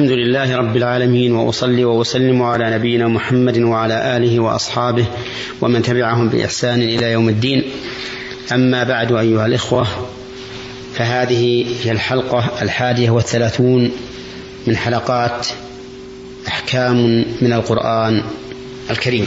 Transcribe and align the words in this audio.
الحمد 0.00 0.18
لله 0.18 0.56
رب 0.56 0.76
العالمين 0.76 1.32
وأصلي 1.32 1.84
وأسلم 1.84 2.42
على 2.42 2.70
نبينا 2.70 3.08
محمد 3.08 3.58
وعلى 3.58 4.16
آله 4.16 4.40
وأصحابه 4.40 5.06
ومن 5.60 5.82
تبعهم 5.82 6.28
بإحسان 6.28 6.82
إلى 6.82 7.12
يوم 7.12 7.28
الدين. 7.28 7.64
أما 8.52 8.84
بعد 8.84 9.12
أيها 9.12 9.46
الإخوة 9.46 9.86
فهذه 10.94 11.66
هي 11.84 11.92
الحلقة 11.92 12.62
الحادية 12.62 13.10
والثلاثون 13.10 13.90
من 14.66 14.76
حلقات 14.76 15.46
أحكام 16.48 17.24
من 17.40 17.52
القرآن 17.52 18.22
الكريم. 18.90 19.26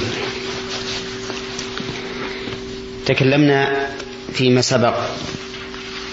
تكلمنا 3.06 3.88
فيما 4.34 4.62
سبق 4.62 4.96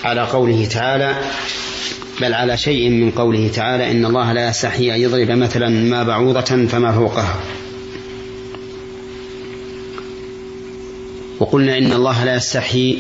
على 0.04 0.20
قوله 0.20 0.66
تعالى 0.66 1.14
بل 2.20 2.34
على 2.34 2.56
شيء 2.56 2.90
من 2.90 3.10
قوله 3.10 3.50
تعالى 3.54 3.90
إن 3.90 4.04
الله 4.04 4.32
لا 4.32 4.48
يستحي 4.48 4.94
أن 4.94 5.00
يضرب 5.00 5.30
مثلا 5.30 5.68
ما 5.68 6.02
بعوضة 6.02 6.66
فما 6.66 6.92
فوقها. 6.92 7.40
وقلنا 11.38 11.78
إن 11.78 11.92
الله 11.92 12.24
لا 12.24 12.34
يستحي 12.34 12.98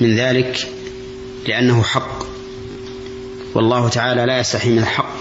من 0.00 0.16
ذلك 0.16 0.68
لأنه 1.48 1.82
حق. 1.82 2.22
والله 3.54 3.88
تعالى 3.88 4.26
لا 4.26 4.40
يستحي 4.40 4.70
من 4.70 4.78
الحق. 4.78 5.20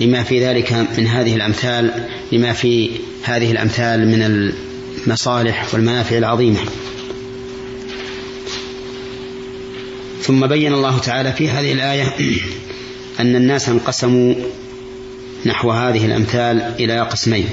لما 0.00 0.22
في 0.22 0.46
ذلك 0.46 0.72
من 0.98 1.06
هذه 1.06 1.34
الأمثال 1.34 2.08
لما 2.32 2.52
في 2.52 2.90
هذه 3.22 3.52
الأمثال 3.52 4.08
من 4.08 4.52
المصالح 5.06 5.74
والمنافع 5.74 6.18
العظيمة. 6.18 6.60
ثم 10.26 10.46
بين 10.46 10.72
الله 10.72 10.98
تعالى 10.98 11.32
في 11.32 11.48
هذه 11.48 11.72
الآية 11.72 12.14
أن 13.20 13.36
الناس 13.36 13.68
انقسموا 13.68 14.34
نحو 15.46 15.70
هذه 15.70 16.06
الأمثال 16.06 16.74
إلى 16.80 17.00
قسمين. 17.00 17.48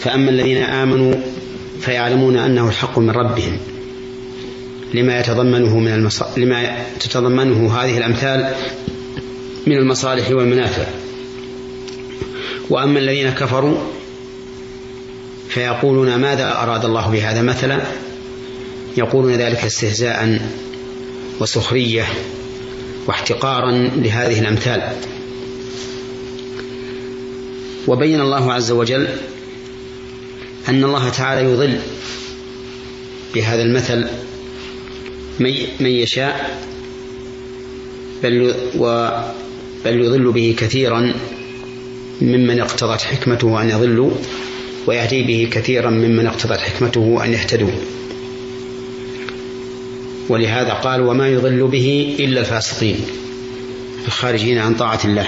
فأما 0.00 0.30
الذين 0.30 0.62
آمنوا 0.62 1.14
فيعلمون 1.80 2.36
أنه 2.36 2.68
الحق 2.68 2.98
من 2.98 3.10
ربهم. 3.10 3.58
لما 4.94 5.20
يتضمنه 5.20 5.78
من 5.78 5.94
المص... 5.94 6.22
لما 6.36 6.84
تتضمنه 7.00 7.82
هذه 7.82 7.98
الأمثال 7.98 8.54
من 9.66 9.76
المصالح 9.76 10.30
والمنافع. 10.30 10.86
وأما 12.70 12.98
الذين 12.98 13.30
كفروا 13.30 13.76
فيقولون 15.48 16.14
ماذا 16.14 16.52
أراد 16.62 16.84
الله 16.84 17.10
بهذا 17.10 17.42
مثلا؟ 17.42 17.80
يقولون 18.96 19.32
ذلك 19.32 19.64
استهزاء 19.64 20.40
وسخرية 21.40 22.04
واحتقارا 23.06 23.70
لهذه 23.96 24.40
الأمثال. 24.40 24.96
وبين 27.88 28.20
الله 28.20 28.52
عز 28.52 28.70
وجل 28.70 29.08
أن 30.68 30.84
الله 30.84 31.08
تعالى 31.08 31.50
يضل 31.50 31.78
بهذا 33.34 33.62
المثل 33.62 34.06
من 35.80 35.86
يشاء 35.86 36.60
بل 38.22 38.54
و 38.78 39.08
بل 39.84 40.00
يضل 40.00 40.32
به 40.32 40.54
كثيرا 40.58 41.14
ممن 42.20 42.60
اقتضت 42.60 43.02
حكمته 43.02 43.62
أن 43.62 43.70
يضلوا 43.70 44.10
ويهدي 44.86 45.22
به 45.22 45.48
كثيرا 45.52 45.90
ممن 45.90 46.26
اقتضت 46.26 46.60
حكمته 46.60 47.24
أن 47.24 47.32
يهتدوا. 47.32 47.70
ولهذا 50.28 50.72
قال 50.72 51.00
وما 51.00 51.28
يضل 51.28 51.66
به 51.66 52.16
إلا 52.20 52.40
الفاسقين 52.40 52.96
الخارجين 54.06 54.58
عن 54.58 54.74
طاعة 54.74 55.00
الله. 55.04 55.26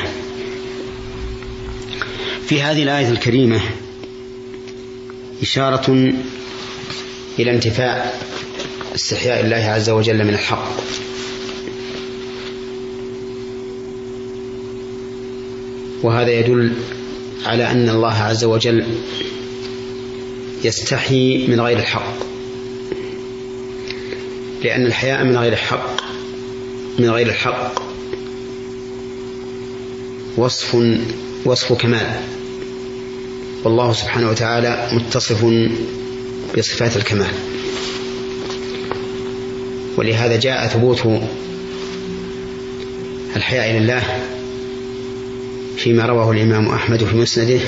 في 2.47 2.62
هذه 2.62 2.83
الآية 2.83 3.08
الكريمة 3.08 3.61
إشارة 5.42 6.12
إلى 7.39 7.51
انتفاء 7.51 8.20
استحياء 8.95 9.45
الله 9.45 9.57
عز 9.57 9.90
وجل 9.90 10.24
من 10.24 10.34
الحق. 10.34 10.70
وهذا 16.02 16.30
يدل 16.30 16.73
على 17.46 17.70
أن 17.70 17.89
الله 17.89 18.14
عز 18.14 18.45
وجل 18.45 18.86
يستحي 20.64 21.46
من 21.46 21.61
غير 21.61 21.78
الحق. 21.78 22.36
لأن 24.62 24.86
الحياء 24.86 25.24
من 25.24 25.36
غير 25.36 25.52
الحق 25.52 26.06
من 26.98 27.11
غير 27.11 27.27
الحق. 27.27 27.83
وصف 30.36 30.77
وصف 31.44 31.72
كمال. 31.72 32.06
والله 33.64 33.92
سبحانه 33.92 34.30
وتعالى 34.30 34.89
متصف 34.92 35.46
بصفات 36.58 36.96
الكمال. 36.96 37.33
ولهذا 39.96 40.36
جاء 40.36 40.66
ثبوت 40.66 41.20
الحياء 43.36 43.78
لله 43.78 44.02
فيما 45.77 46.06
رواه 46.06 46.33
الإمام 46.33 46.68
أحمد 46.68 47.05
في 47.05 47.16
مسنده 47.16 47.61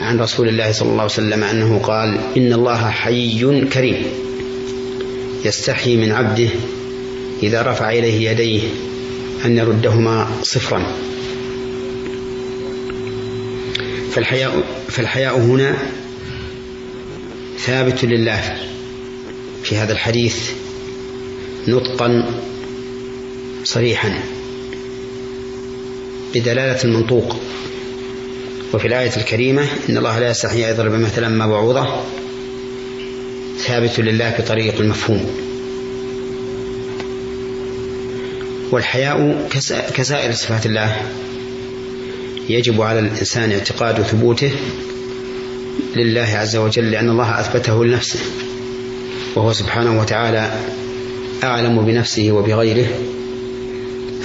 عن 0.00 0.20
رسول 0.20 0.48
الله 0.48 0.72
صلى 0.72 0.88
الله 0.88 1.02
عليه 1.02 1.12
وسلم 1.12 1.44
أنه 1.44 1.78
قال 1.78 2.18
إن 2.36 2.52
الله 2.52 2.90
حي 2.90 3.64
كريم. 3.72 4.02
يستحي 5.44 5.96
من 5.96 6.12
عبده 6.12 6.48
إذا 7.42 7.62
رفع 7.62 7.90
إليه 7.90 8.30
يديه 8.30 8.62
أن 9.44 9.58
يردهما 9.58 10.28
صفرا. 10.42 10.86
فالحياء 14.12 14.62
فالحياء 14.88 15.38
هنا 15.38 15.76
ثابت 17.58 18.04
لله 18.04 18.56
في 19.62 19.76
هذا 19.76 19.92
الحديث 19.92 20.50
نطقا 21.68 22.34
صريحا 23.64 24.20
بدلالة 26.34 26.84
المنطوق 26.84 27.36
وفي 28.74 28.86
الآية 28.86 29.16
الكريمة 29.16 29.62
إن 29.88 29.96
الله 29.96 30.18
لا 30.18 30.30
يستحي 30.30 30.64
أن 30.64 30.70
يضرب 30.74 30.92
مثلا 30.92 31.28
ما 31.28 31.46
بعوضة 31.46 32.02
ثابت 33.70 34.00
لله 34.00 34.34
بطريق 34.38 34.80
المفهوم. 34.80 35.26
والحياء 38.70 39.48
كسائر 39.94 40.32
صفات 40.32 40.66
الله. 40.66 40.96
يجب 42.48 42.82
على 42.82 42.98
الإنسان 42.98 43.52
اعتقاد 43.52 44.02
ثبوته 44.02 44.50
لله 45.96 46.22
عز 46.22 46.56
وجل 46.56 46.90
لأن 46.90 47.10
الله 47.10 47.40
أثبته 47.40 47.84
لنفسه 47.84 48.18
وهو 49.36 49.52
سبحانه 49.52 50.00
وتعالى 50.00 50.52
أعلم 51.44 51.84
بنفسه 51.84 52.32
وبغيره. 52.32 52.88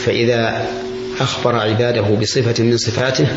فإذا 0.05 0.67
أخبر 1.19 1.55
عباده 1.55 2.01
بصفة 2.01 2.63
من 2.63 2.77
صفاته 2.77 3.27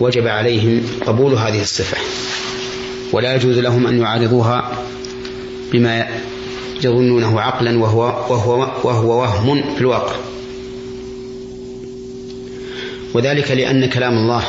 وجب 0.00 0.26
عليهم 0.26 0.82
قبول 1.06 1.34
هذه 1.34 1.60
الصفة. 1.60 1.96
ولا 3.12 3.34
يجوز 3.34 3.58
لهم 3.58 3.86
أن 3.86 4.00
يعارضوها 4.00 4.84
بما 5.72 6.20
يظنونه 6.84 7.40
عقلا 7.40 7.78
وهو 7.78 8.00
وهو 8.02 8.58
وهو 8.84 9.20
وهم 9.20 9.74
في 9.74 9.80
الواقع. 9.80 10.16
وذلك 13.14 13.50
لأن 13.50 13.86
كلام 13.88 14.12
الله 14.12 14.44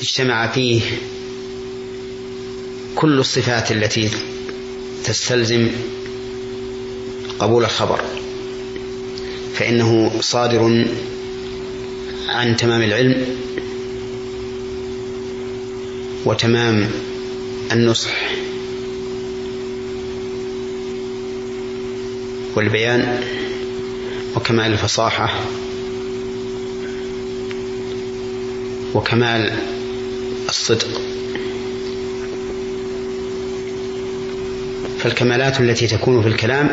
اجتمع 0.00 0.46
فيه 0.46 0.80
كل 2.94 3.18
الصفات 3.18 3.72
التي 3.72 4.10
تستلزم 5.04 5.68
قبول 7.38 7.64
الخبر 7.64 8.00
فإنه 9.54 10.10
صادر 10.20 10.84
عن 12.28 12.56
تمام 12.56 12.82
العلم 12.82 13.26
وتمام 16.24 16.90
النصح. 17.72 18.45
والبيان 22.56 23.20
وكمال 24.36 24.72
الفصاحة 24.72 25.34
وكمال 28.94 29.52
الصدق. 30.48 31.00
فالكمالات 34.98 35.60
التي 35.60 35.86
تكون 35.86 36.22
في 36.22 36.28
الكلام 36.28 36.68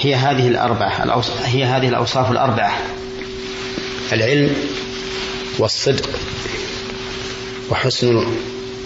هي 0.00 0.14
هذه 0.14 0.48
الأربعة 0.48 1.22
هي 1.44 1.64
هذه 1.64 1.88
الأوصاف 1.88 2.30
الأربعة 2.30 2.78
العلم 4.12 4.50
والصدق 5.58 6.10
وحسن 7.70 8.26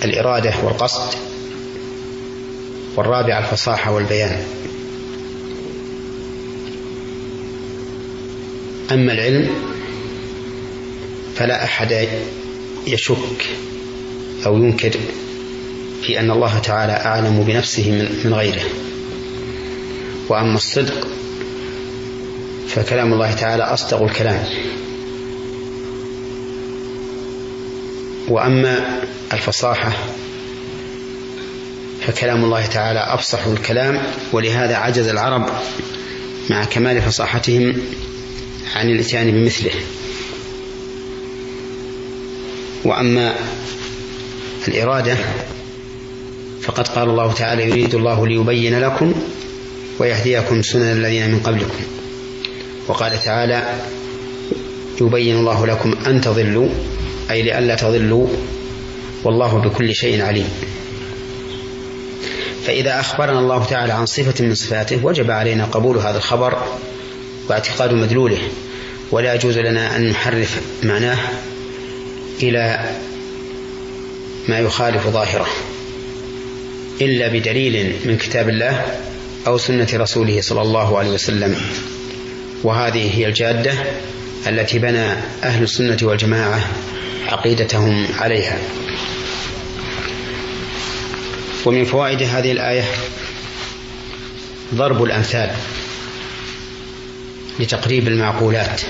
الإرادة 0.04 0.54
والقصد 0.62 1.18
والرابع 2.96 3.38
الفصاحة 3.38 3.92
والبيان. 3.92 4.44
أما 8.92 9.12
العلم 9.12 9.50
فلا 11.36 11.64
أحد 11.64 12.08
يشك 12.86 13.46
أو 14.46 14.56
ينكر 14.56 14.92
في 16.02 16.20
أن 16.20 16.30
الله 16.30 16.58
تعالى 16.58 16.92
أعلم 16.92 17.44
بنفسه 17.44 17.90
من 18.24 18.34
غيره. 18.34 18.64
وأما 20.28 20.56
الصدق 20.56 21.08
فكلام 22.68 23.12
الله 23.12 23.32
تعالى 23.32 23.62
أصدق 23.62 24.02
الكلام. 24.02 24.44
وأما 28.28 29.00
الفصاحة 29.32 29.92
فكلام 32.06 32.44
الله 32.44 32.66
تعالى 32.66 32.98
أفصح 33.00 33.46
الكلام 33.46 33.98
ولهذا 34.32 34.76
عجز 34.76 35.08
العرب 35.08 35.48
مع 36.50 36.64
كمال 36.64 37.02
فصاحتهم 37.02 37.82
عن 38.74 38.90
الاتيان 38.90 39.30
بمثله 39.30 39.70
وأما 42.84 43.34
الإرادة 44.68 45.16
فقد 46.62 46.88
قال 46.88 47.08
الله 47.08 47.32
تعالى 47.32 47.68
يريد 47.68 47.94
الله 47.94 48.26
ليبين 48.26 48.80
لكم 48.80 49.14
ويهديكم 49.98 50.62
سنن 50.62 50.92
الذين 50.92 51.30
من 51.30 51.40
قبلكم. 51.40 51.80
وقال 52.88 53.22
تعالى 53.22 53.80
يبين 55.00 55.36
الله 55.36 55.66
لكم 55.66 55.94
أن 56.06 56.20
تضلوا 56.20 56.68
أي 57.30 57.42
لئلا 57.42 57.74
تضلوا 57.74 58.26
والله 59.24 59.58
بكل 59.58 59.94
شيء 59.94 60.22
عليم. 60.22 60.48
فإذا 62.66 63.00
أخبرنا 63.00 63.38
الله 63.38 63.64
تعالى 63.64 63.92
عن 63.92 64.06
صفة 64.06 64.44
من 64.44 64.54
صفاته 64.54 65.04
وجب 65.04 65.30
علينا 65.30 65.64
قبول 65.64 65.96
هذا 65.96 66.16
الخبر 66.16 66.78
واعتقاد 67.48 67.92
مدلوله 67.92 68.38
ولا 69.10 69.34
يجوز 69.34 69.58
لنا 69.58 69.96
أن 69.96 70.08
نحرف 70.08 70.60
معناه 70.82 71.18
إلى 72.42 72.90
ما 74.48 74.58
يخالف 74.58 75.06
ظاهره 75.06 75.46
إلا 77.00 77.28
بدليل 77.28 77.96
من 78.04 78.16
كتاب 78.18 78.48
الله 78.48 78.84
أو 79.46 79.58
سنة 79.58 79.88
رسوله 79.94 80.40
صلى 80.40 80.62
الله 80.62 80.98
عليه 80.98 81.10
وسلم. 81.10 81.56
وهذه 82.62 83.18
هي 83.18 83.26
الجادة 83.26 83.72
التي 84.46 84.78
بنى 84.78 85.12
أهل 85.42 85.62
السنة 85.62 85.98
والجماعة 86.02 86.60
عقيدتهم 87.26 88.06
عليها. 88.18 88.58
ومن 91.64 91.84
فوائد 91.84 92.22
هذه 92.22 92.52
الآية 92.52 92.84
ضرب 94.74 95.02
الأمثال. 95.02 95.50
لتقريب 97.60 98.08
المعقولات 98.08 98.80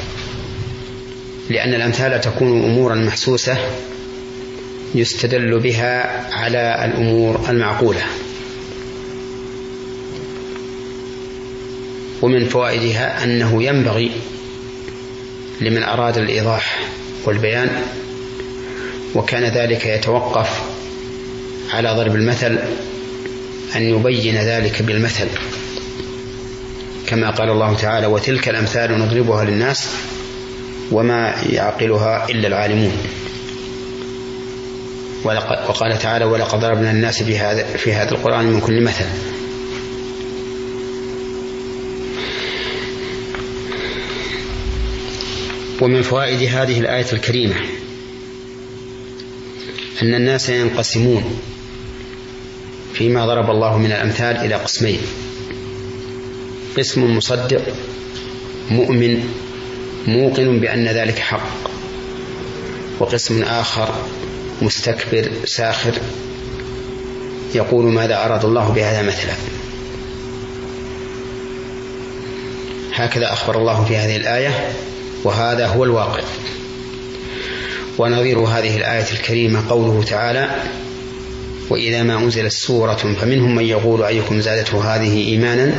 لأن 1.51 1.75
الأمثال 1.75 2.21
تكون 2.21 2.65
أمورا 2.65 2.95
محسوسة 2.95 3.57
يستدل 4.95 5.59
بها 5.61 6.25
على 6.35 6.85
الأمور 6.85 7.41
المعقولة. 7.49 8.01
ومن 12.23 12.45
فوائدها 12.45 13.25
أنه 13.25 13.63
ينبغي 13.63 14.11
لمن 15.61 15.83
أراد 15.83 16.19
الإيضاح 16.19 16.81
والبيان 17.25 17.71
وكان 19.15 19.45
ذلك 19.45 19.87
يتوقف 19.87 20.63
على 21.71 21.91
ضرب 21.93 22.15
المثل 22.15 22.59
أن 23.77 23.83
يبين 23.83 24.37
ذلك 24.37 24.83
بالمثل. 24.83 25.29
كما 27.07 27.31
قال 27.31 27.51
الله 27.51 27.75
تعالى 27.77 28.07
وتلك 28.07 28.49
الأمثال 28.49 28.99
نضربها 28.99 29.45
للناس 29.45 29.89
وما 30.91 31.35
يعقلها 31.51 32.29
إلا 32.31 32.49
العالمون. 32.49 32.93
وقال 35.25 35.99
تعالى 35.99 36.25
ولقد 36.25 36.61
ضربنا 36.61 36.91
الناس 36.91 37.23
في 37.23 37.39
هذا 37.39 37.65
في 37.77 37.93
هذا 37.93 38.11
القرآن 38.11 38.47
من 38.47 38.61
كل 38.61 38.83
مثل. 38.83 39.05
ومن 45.81 46.03
فوائد 46.03 46.43
هذه 46.43 46.81
الآية 46.81 47.13
الكريمة 47.13 47.55
أن 50.03 50.15
الناس 50.15 50.49
ينقسمون 50.49 51.39
فيما 52.95 53.27
ضرب 53.27 53.51
الله 53.51 53.79
من 53.79 53.87
الأمثال 53.87 54.37
إلى 54.37 54.55
قسمين. 54.55 54.99
قسم 56.77 57.17
مصدق 57.17 57.63
مؤمن 58.71 59.25
موقن 60.07 60.61
بأن 60.61 60.89
ذلك 60.89 61.19
حق. 61.19 61.71
وقسم 62.99 63.43
آخر 63.43 63.95
مستكبر 64.63 65.31
ساخر. 65.45 65.93
يقول 67.55 67.85
ماذا 67.85 68.25
أراد 68.25 68.45
الله 68.45 68.69
بهذا 68.69 69.03
مثلا؟ 69.03 69.35
هكذا 72.93 73.33
أخبر 73.33 73.59
الله 73.59 73.85
في 73.85 73.97
هذه 73.97 74.17
الآية 74.17 74.73
وهذا 75.25 75.67
هو 75.67 75.85
الواقع. 75.85 76.23
ونظير 77.99 78.39
هذه 78.39 78.77
الآية 78.77 79.13
الكريمة 79.13 79.69
قوله 79.69 80.05
تعالى 80.05 80.49
وإذا 81.71 82.03
ما 82.03 82.19
أنزلت 82.19 82.53
سورة 82.53 83.15
فمنهم 83.21 83.55
من 83.55 83.65
يقول 83.65 84.03
أيكم 84.03 84.41
زادته 84.41 84.95
هذه 84.95 85.29
إيمانا؟ 85.29 85.75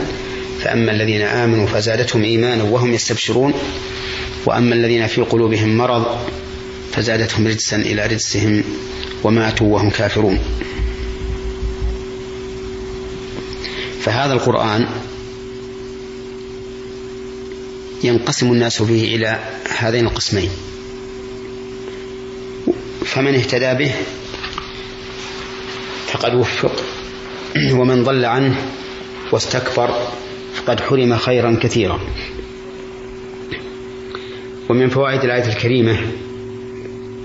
فأما 0.64 0.92
الذين 0.92 1.22
آمنوا 1.22 1.68
فزادتهم 1.68 2.24
إيمانا 2.24 2.64
وهم 2.64 2.94
يستبشرون 2.94 3.54
وأما 4.46 4.76
الذين 4.76 5.08
في 5.08 5.22
قلوبهم 5.22 5.78
مرض 5.78 6.06
فزادتهم 6.92 7.48
رجسا 7.48 7.76
إلى 7.76 8.06
رجسهم 8.06 8.64
وماتوا 9.24 9.74
وهم 9.74 9.90
كافرون. 9.90 10.40
فهذا 14.02 14.34
القرآن 14.34 14.88
ينقسم 18.04 18.52
الناس 18.52 18.84
فيه 18.84 19.16
إلى 19.16 19.40
هذين 19.78 20.08
القسمين. 20.08 20.50
فمن 23.06 23.36
اهتدى 23.36 23.74
به 23.74 23.92
فقد 26.08 26.36
وفق 26.36 26.84
ومن 27.72 28.04
ضل 28.04 28.26
عنه 28.26 28.56
واستكبر 29.32 30.08
فقد 30.68 30.80
حرم 30.80 31.16
خيرا 31.16 31.58
كثيرا. 31.62 32.00
ومن 34.70 34.90
فوائد 34.90 35.24
الآية 35.24 35.48
الكريمة 35.48 35.98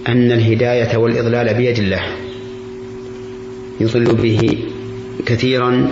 أن 0.08 0.32
الهداية 0.32 0.96
والإضلال 0.96 1.54
بيد 1.54 1.78
الله. 1.78 2.02
يضل 3.80 4.14
به 4.14 4.58
كثيرا 5.26 5.88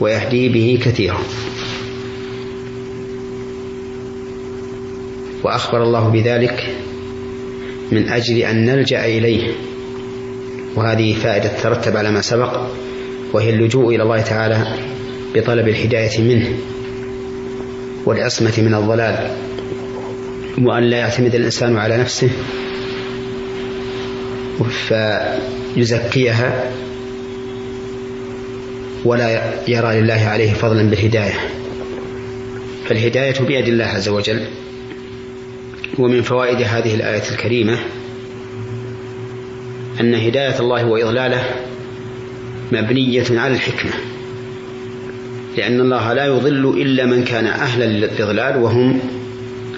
ويهدي 0.00 0.48
به 0.48 0.78
كثيرا. 0.84 1.20
وأخبر 5.44 5.82
الله 5.82 6.08
بذلك 6.08 6.76
من 7.92 8.08
أجل 8.08 8.36
أن 8.36 8.64
نلجأ 8.64 9.06
إليه. 9.06 9.52
وهذه 10.74 11.14
فائدة 11.14 11.60
ترتب 11.62 11.96
على 11.96 12.10
ما 12.10 12.20
سبق 12.20 12.60
وهي 13.32 13.50
اللجوء 13.50 13.94
إلى 13.94 14.02
الله 14.02 14.20
تعالى 14.22 14.88
بطلب 15.34 15.68
الهداية 15.68 16.22
منه 16.22 16.58
والعصمة 18.04 18.54
من 18.58 18.74
الضلال 18.74 19.30
وأن 20.58 20.82
لا 20.82 20.96
يعتمد 20.98 21.34
الإنسان 21.34 21.76
على 21.76 21.96
نفسه 21.96 22.30
فيزكيها 25.74 26.70
ولا 29.04 29.52
يرى 29.68 30.00
لله 30.00 30.20
عليه 30.26 30.52
فضلا 30.52 30.90
بالهداية. 30.90 31.34
فالهداية 32.88 33.40
بيد 33.40 33.68
الله 33.68 33.84
عز 33.84 34.08
وجل 34.08 34.46
ومن 35.98 36.22
فوائد 36.22 36.62
هذه 36.62 36.94
الآية 36.94 37.22
الكريمة 37.30 37.78
أن 40.00 40.14
هداية 40.14 40.60
الله 40.60 40.84
وإضلاله 40.84 41.44
مبنية 42.72 43.24
على 43.30 43.54
الحكمة. 43.54 43.92
لأن 45.58 45.80
الله 45.80 46.12
لا 46.12 46.26
يضل 46.26 46.74
إلا 46.80 47.06
من 47.06 47.24
كان 47.24 47.46
أهلا 47.46 47.84
للإضلال 47.84 48.62
وهم 48.62 49.00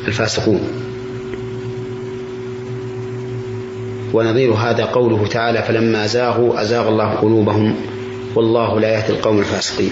الفاسقون. 0.08 0.60
ونظير 4.12 4.52
هذا 4.52 4.84
قوله 4.84 5.26
تعالى 5.26 5.62
فلما 5.62 6.06
زاغوا 6.06 6.62
أزاغ 6.62 6.88
الله 6.88 7.10
قلوبهم 7.10 7.74
والله 8.34 8.80
لا 8.80 8.94
يهدي 8.94 9.12
القوم 9.12 9.38
الفاسقين. 9.38 9.90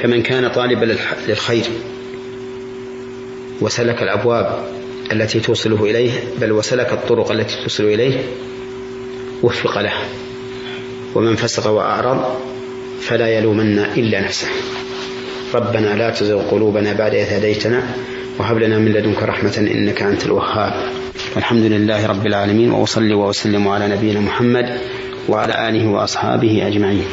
كمن 0.00 0.22
كان 0.22 0.48
طالبا 0.48 0.96
للخير 1.28 1.64
وسلك 3.60 4.02
الأبواب 4.02 4.64
التي 5.12 5.40
توصله 5.40 5.84
إليه 5.84 6.10
بل 6.40 6.52
وسلك 6.52 6.92
الطرق 6.92 7.32
التي 7.32 7.62
توصل 7.62 7.84
إليه 7.84 8.24
وفق 9.42 9.80
له. 9.80 9.92
ومن 11.14 11.36
فسق 11.36 11.70
وأعرض 11.70 12.40
فلا 13.00 13.28
يلومن 13.28 13.78
إلا 13.78 14.20
نفسه. 14.20 14.48
ربنا 15.54 15.96
لا 15.96 16.10
تزغ 16.10 16.42
قلوبنا 16.50 16.92
بعد 16.92 17.14
إذ 17.14 17.32
هديتنا 17.32 17.82
وهب 18.38 18.58
لنا 18.58 18.78
من 18.78 18.92
لدنك 18.92 19.22
رحمة 19.22 19.56
إنك 19.58 20.02
أنت 20.02 20.26
الوهاب. 20.26 20.72
الحمد 21.36 21.64
لله 21.64 22.06
رب 22.06 22.26
العالمين 22.26 22.70
وأصلي 22.70 23.14
وأسلم 23.14 23.68
على 23.68 23.88
نبينا 23.88 24.20
محمد 24.20 24.78
وعلى 25.28 25.68
آله 25.68 25.88
وأصحابه 25.88 26.66
أجمعين. 26.66 27.04